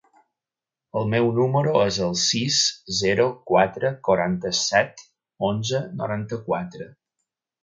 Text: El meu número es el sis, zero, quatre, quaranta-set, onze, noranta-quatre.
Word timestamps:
El 1.01 1.09
meu 1.09 1.27
número 1.39 1.73
es 1.89 1.99
el 2.05 2.15
sis, 2.21 2.57
zero, 3.01 3.27
quatre, 3.51 3.93
quaranta-set, 4.09 5.05
onze, 5.53 5.83
noranta-quatre. 6.01 6.91